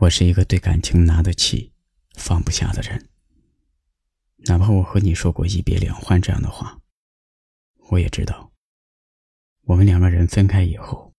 [0.00, 1.72] 我是一个对感情拿得起、
[2.14, 3.10] 放不下的人。
[4.46, 6.80] 哪怕我和你说过一别两欢这样的话，
[7.90, 8.50] 我也知道，
[9.64, 11.12] 我们两个人分开以后，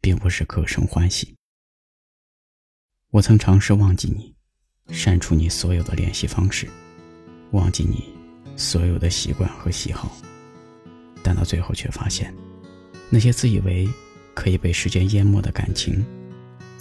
[0.00, 1.34] 并不是各生欢喜。
[3.10, 4.36] 我曾尝试忘记你，
[4.94, 6.70] 删除你所有的联系方式，
[7.50, 8.14] 忘记你
[8.56, 10.16] 所有的习惯和喜好，
[11.24, 12.32] 但到最后却发现，
[13.10, 13.88] 那些自以为
[14.32, 16.06] 可以被时间淹没的感情。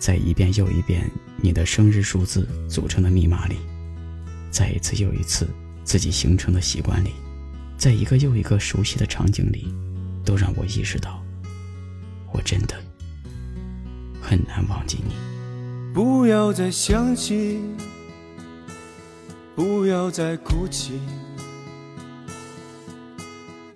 [0.04, 3.56] 在一遍又一遍你的生日数字组成的密码里，
[4.52, 5.48] 在一次又一次
[5.86, 7.12] 自己形成的习惯里，
[7.78, 9.74] 在一个又一个熟悉的场景里，
[10.26, 11.24] 都让我意识到，
[12.34, 12.76] 我真的
[14.22, 15.14] 很难忘记你。
[15.94, 17.62] 不要再想起，
[19.56, 21.00] 不要再哭泣，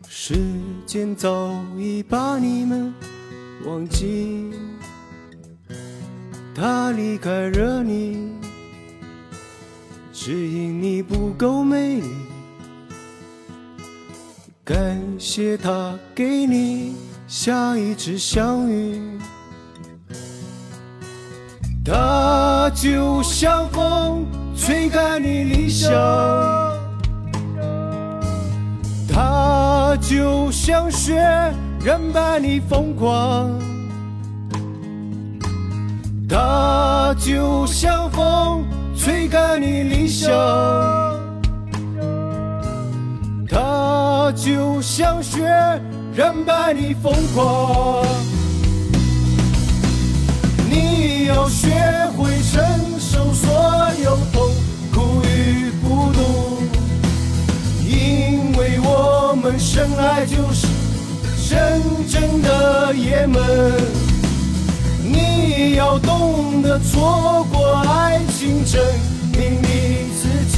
[0.09, 0.35] 时
[0.85, 2.93] 间早已把你们
[3.65, 4.51] 忘记。
[6.59, 8.31] 他离开了你，
[10.11, 12.15] 只因你不够美丽。
[14.65, 16.95] 感谢他给你
[17.27, 19.19] 下一次相遇。
[21.85, 25.91] 他就像风吹开你理想，
[29.07, 31.13] 他就像雪
[31.85, 33.76] 染白你疯狂。
[36.29, 38.65] 它就像风
[38.97, 40.29] 吹干你理想，
[43.49, 45.41] 它就像雪
[46.13, 48.05] 染白你疯狂。
[50.69, 51.69] 你要学
[52.17, 52.61] 会承
[52.99, 53.49] 受所
[54.03, 54.51] 有痛
[54.93, 56.61] 苦与孤独，
[57.87, 60.67] 因为我们生来就是
[61.49, 63.37] 真正的爷们。
[65.09, 68.81] 你要懂得错过爱情，证
[69.31, 70.57] 明你自己。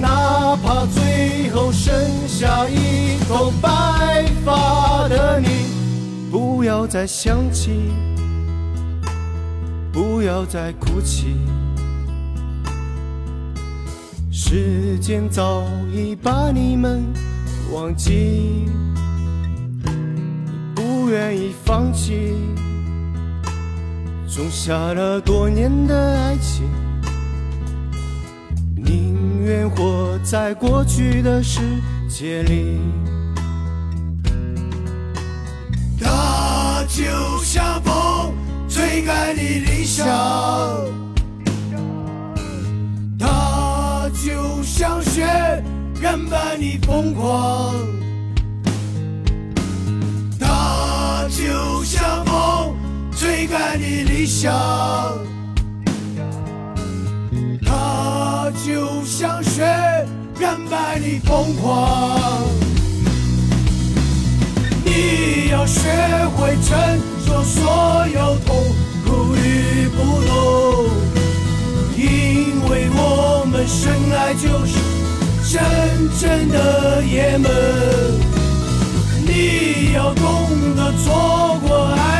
[0.00, 1.92] 哪怕最后剩
[2.26, 5.66] 下一头白发的你，
[6.30, 7.70] 不要再想起，
[9.92, 11.36] 不要再哭泣。
[14.32, 15.62] 时间早
[15.94, 17.04] 已把你们
[17.72, 18.66] 忘记，
[20.74, 22.34] 不愿意放弃。
[24.32, 26.64] 种下了多年的爱情，
[28.76, 31.60] 宁愿活在过去的世
[32.08, 32.78] 界里。
[36.00, 37.02] 它就
[37.42, 38.32] 像风
[38.68, 40.06] 吹开你理想，
[43.18, 45.24] 它就像雪
[46.00, 47.74] 染白你疯狂，
[54.20, 54.52] 理想，
[57.64, 59.64] 它就像雪，
[60.38, 62.42] 染白你疯狂。
[64.84, 65.88] 你要学
[66.36, 68.54] 会承受所有痛
[69.06, 70.30] 苦与不懂，
[71.96, 74.76] 因为我们生来就是
[75.50, 75.56] 真
[76.20, 77.50] 正的爷们。
[79.26, 80.22] 你要懂
[80.76, 82.19] 得错过爱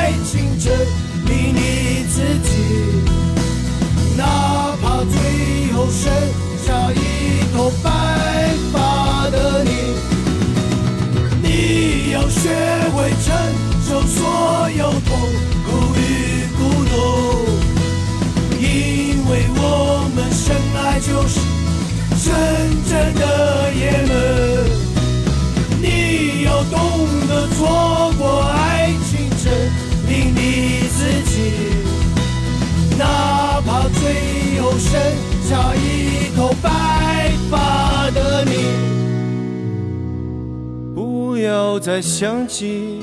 [41.81, 43.01] 再想起，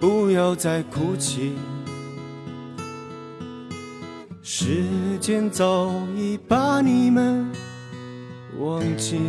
[0.00, 1.52] 不要再哭泣，
[4.42, 4.82] 时
[5.20, 7.46] 间早已把你们
[8.58, 9.20] 忘记。